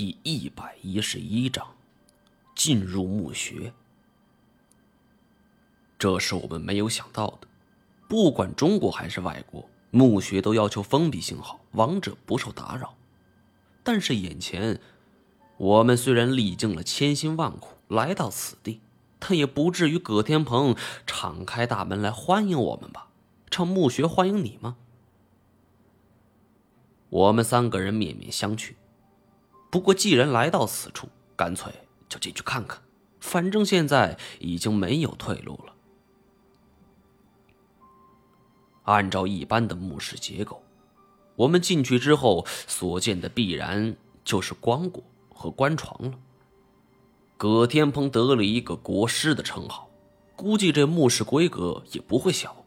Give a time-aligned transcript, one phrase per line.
[0.00, 1.74] 第一百一十一章，
[2.54, 3.74] 进入墓穴。
[5.98, 7.46] 这是我们没有想到的。
[8.08, 12.94] 不管中国还是外国，墓穴都要求封闭性好，亡者不受打扰。
[13.82, 14.80] 但是眼前，
[15.58, 18.80] 我们虽然历经了千辛万苦来到此地，
[19.18, 20.74] 但也不至于葛天鹏
[21.06, 23.08] 敞开大门来欢迎我们吧？
[23.54, 24.78] 让墓穴欢迎你吗？
[27.10, 28.72] 我们三个人面面相觑。
[29.70, 31.72] 不过，既然来到此处，干脆
[32.08, 32.82] 就进去看看。
[33.20, 35.74] 反正现在已经没有退路了。
[38.84, 40.62] 按照一般的墓室结构，
[41.36, 45.02] 我们进去之后所见的必然就是棺椁
[45.32, 46.18] 和棺床了。
[47.36, 49.88] 葛天鹏得了一个国师的称号，
[50.34, 52.64] 估计这墓室规格也不会小。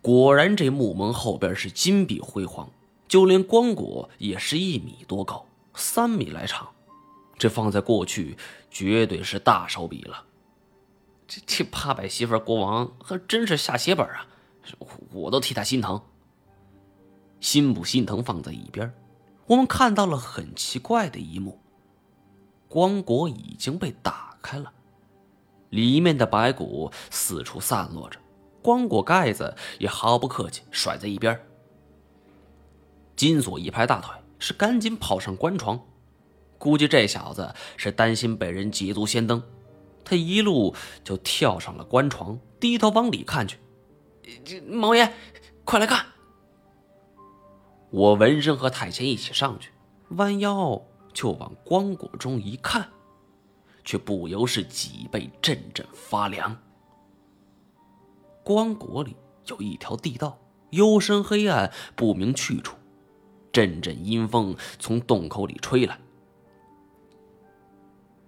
[0.00, 2.70] 果然，这墓门后边是金碧辉煌，
[3.06, 5.44] 就连棺椁也是一米多高。
[5.78, 6.68] 三米来长，
[7.38, 8.36] 这放在过去
[8.70, 10.24] 绝对是大手笔了。
[11.26, 14.26] 这这八百媳妇国王还真是下血本啊！
[15.12, 16.02] 我都替他心疼。
[17.40, 18.92] 心不心疼放在一边，
[19.46, 21.60] 我们看到了很奇怪的一幕：
[22.68, 24.72] 棺椁已经被打开了，
[25.70, 28.18] 里面的白骨四处散落着，
[28.60, 31.40] 棺椁盖子也毫不客气甩在一边。
[33.14, 34.12] 金锁一拍大腿。
[34.38, 35.80] 是赶紧跑上棺床，
[36.58, 39.42] 估计这小子是担心被人捷足先登，
[40.04, 43.58] 他一路就跳上了棺床，低头往里看去。
[44.66, 45.12] 毛爷，
[45.64, 46.06] 快来看！
[47.90, 49.70] 我闻声和太监一起上去，
[50.10, 52.90] 弯腰就往棺椁中一看，
[53.84, 56.56] 却不由是脊背阵阵发凉。
[58.42, 60.38] 棺椁里有一条地道，
[60.70, 62.77] 幽深黑暗，不明去处。
[63.52, 65.98] 阵阵阴风从洞口里吹来，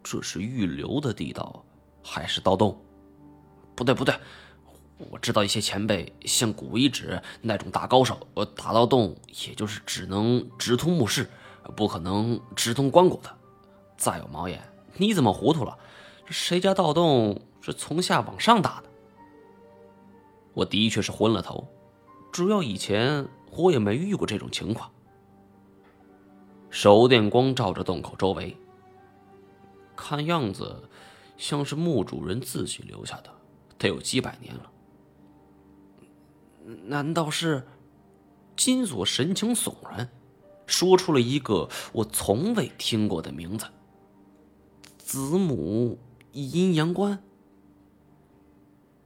[0.02, 1.64] 这是预留的地道，
[2.02, 2.77] 还是盗洞？
[3.74, 4.14] 不对，不对，
[5.11, 9.14] 我知道一些前辈，像古遗址那种大高手，呃打盗洞
[9.46, 11.28] 也就是只能直通墓室，
[11.77, 13.36] 不可能直通棺椁的。
[13.96, 14.61] 再有毛爷，
[14.96, 15.78] 你怎么糊涂了？
[16.27, 18.89] 谁家盗洞是从下往上打的？
[20.55, 21.68] 我的确是昏了头，
[22.33, 24.90] 主要以前我也没遇过这种情况。
[26.70, 28.57] 手电光照着洞口周围，
[29.97, 30.89] 看样子
[31.36, 33.31] 像是墓主人自己留下的，
[33.77, 34.70] 得有几百年了。
[36.85, 37.67] 难道是？
[38.57, 40.11] 金锁神情悚然，
[40.67, 43.67] 说出了一个我从未听过的名字——
[44.98, 45.98] 子母
[46.33, 47.23] 阴阳关。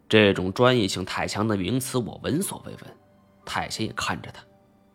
[0.08, 2.96] 这种专业性太强的名词，我闻所未闻。
[3.44, 4.44] 太监也看着他。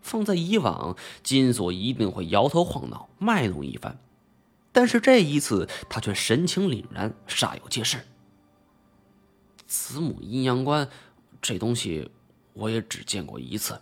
[0.09, 3.99] 放在以往，金锁一定会摇头晃脑、卖弄一番，
[4.71, 8.07] 但是这一次，他却神情凛然，煞有介事。
[9.67, 10.89] 子母阴阳关，
[11.39, 12.09] 这东西
[12.53, 13.79] 我也只见过一次。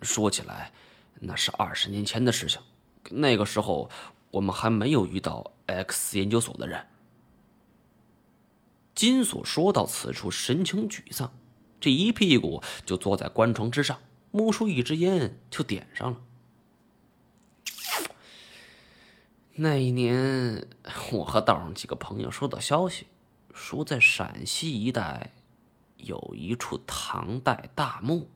[0.00, 0.72] 说起来，
[1.20, 2.58] 那是二十年前的事情，
[3.10, 3.90] 那个时候
[4.30, 6.86] 我们还没有遇到 X 研究所的人。
[8.94, 11.30] 金锁说到此处，神情沮丧，
[11.78, 13.98] 这一屁股就坐在棺床之上。
[14.30, 16.20] 摸出一支烟就点上了。
[19.54, 20.66] 那一年，
[21.12, 23.06] 我和道上几个朋友收到消息，
[23.54, 25.32] 说在陕西一带
[25.96, 28.28] 有一处唐代大墓。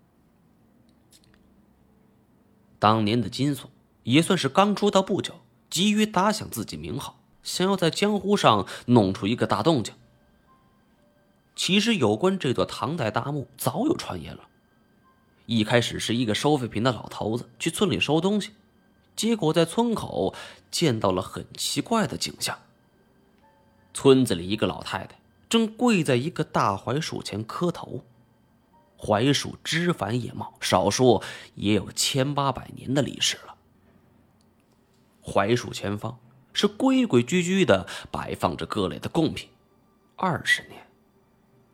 [2.79, 3.71] 当年的金锁
[4.05, 9.95] 也算是刚出道不久，急于打响自己名号，想要在江湖上弄出一个大动静。
[11.55, 14.49] 其实，有关这座唐代大墓，早有传言了。
[15.51, 18.53] 一开始是一个收废品的老头子去村里收东西，
[19.17, 20.33] 结果在村口
[20.71, 22.57] 见到了很奇怪的景象。
[23.93, 25.19] 村子里一个老太太
[25.49, 28.05] 正跪在一个大槐树前磕头，
[28.97, 31.21] 槐树枝繁叶茂，少说
[31.57, 33.57] 也有千八百年的历史了。
[35.23, 36.17] 槐树前方
[36.53, 39.49] 是规规矩矩的摆放着各类的贡品。
[40.15, 40.87] 二十年，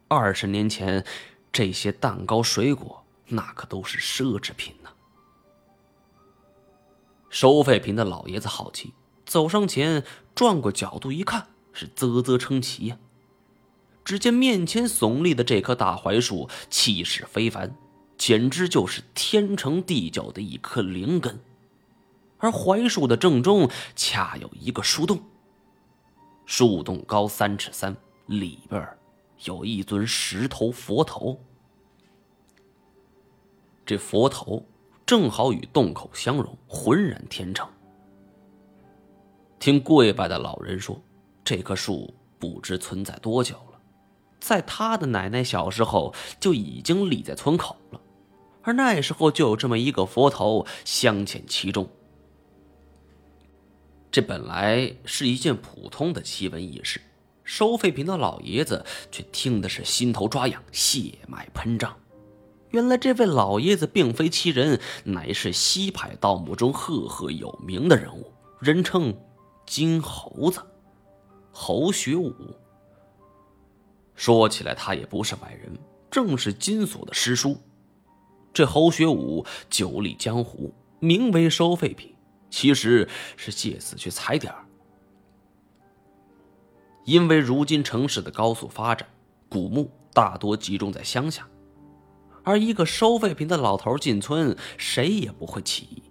[0.08, 1.04] 二十年前，
[1.52, 3.02] 这些蛋糕、水果。
[3.28, 4.90] 那可都是奢侈品呢。
[7.28, 8.94] 收废品的老爷子好奇，
[9.24, 12.98] 走上前，转过角度一看，是啧啧称奇呀。
[14.04, 17.76] 只见面前耸立的这棵大槐树，气势非凡，
[18.16, 21.40] 简直就是天成地角的一棵灵根。
[22.38, 25.20] 而槐树的正中，恰有一个树洞。
[26.46, 27.96] 树洞高三尺三，
[28.26, 28.88] 里边
[29.44, 31.40] 有一尊石头佛头。
[33.86, 34.66] 这佛头
[35.06, 37.66] 正好与洞口相融，浑然天成。
[39.60, 41.00] 听跪拜的老人说，
[41.44, 43.80] 这棵树不知存在多久了，
[44.40, 48.00] 在他的奶奶小时候就已经立在村口了，
[48.62, 51.88] 而那时候就有这么一个佛头镶嵌其中。
[54.10, 57.00] 这本来是一件普通的奇闻异事，
[57.44, 61.96] 收废品的老爷子却听的是心头抓痒，血脉喷张。
[62.70, 69.16] 原来这位老爷子并非其人，乃是西派盗墓中赫赫有名的人物，人称
[69.64, 70.60] 金猴子
[71.52, 72.34] 侯学武。
[74.14, 75.78] 说起来，他也不是外人，
[76.10, 77.56] 正是金锁的师叔。
[78.52, 82.14] 这侯学武久立江湖，名为收废品，
[82.50, 84.64] 其实是借此去踩点儿。
[87.04, 89.06] 因为如今城市的高速发展，
[89.48, 91.46] 古墓大多集中在乡下。
[92.46, 96.02] 而一个收废品的老头进村，谁也不会起疑。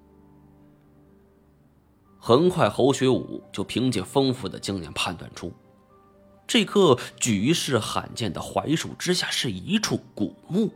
[2.19, 5.53] 很快，侯学武就凭借丰富的经验判断出，
[6.45, 10.69] 这棵举世罕见的槐树之下是一处古墓。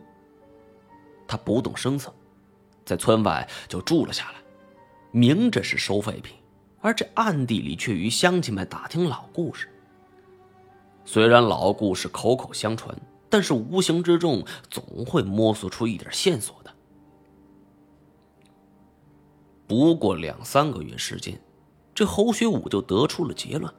[1.28, 2.10] 他不动声色，
[2.86, 4.36] 在村外就住了下来，
[5.10, 6.34] 明着是收废品，
[6.80, 9.68] 而这暗地里却与乡亲们打听老故事。
[11.04, 12.98] 虽然老故事口口相传。
[13.30, 16.74] 但是无形之中总会摸索出一点线索的。
[19.66, 21.40] 不过两三个月时间，
[21.94, 23.72] 这侯学武就得出了结论：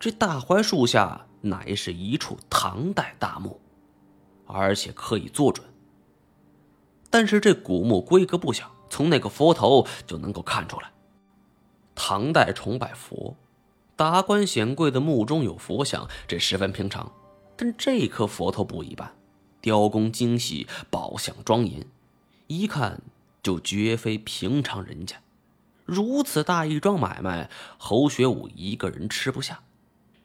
[0.00, 3.60] 这大槐树下乃是一处唐代大墓，
[4.46, 5.66] 而且可以做准。
[7.10, 10.90] 但是这古墓规格不小，从那个佛头就能够看出来。
[11.94, 13.36] 唐代崇拜佛，
[13.96, 17.12] 达官显贵的墓中有佛像，这十分平常。
[17.56, 19.14] 但这颗佛头不一般，
[19.60, 21.86] 雕工精细，宝相庄严，
[22.46, 23.00] 一看
[23.42, 25.16] 就绝非平常人家。
[25.84, 29.62] 如此大一桩买卖，侯学武一个人吃不下，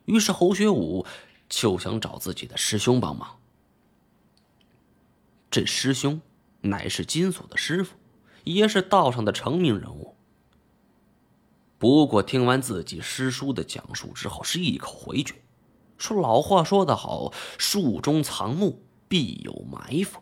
[0.06, 1.06] 于是侯学武
[1.50, 3.38] 就想找自己的师兄帮忙。
[5.50, 6.22] 这师兄
[6.62, 7.96] 乃是金锁的师傅，
[8.44, 10.16] 也是道上的成名人物。
[11.80, 15.36] 不过听完自己师叔的讲述之后，是一口回绝。
[15.98, 20.22] 说老话说得好，树中藏木必有埋伏。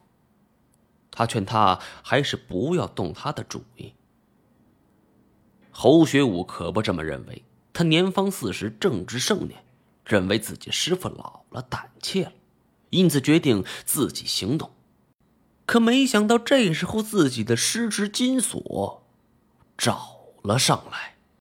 [1.12, 3.94] 他劝他还是不要动他的主意。
[5.72, 7.44] 侯学武可不这么认为，
[7.74, 9.64] 他年方四十，正值盛年，
[10.06, 12.32] 认为自己师傅老了，胆怯了，
[12.90, 14.72] 因此决定自己行动。
[15.66, 19.04] 可没想到这时候自己的师侄金锁
[19.78, 21.15] 找了上来。